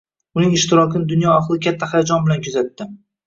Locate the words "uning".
0.37-0.55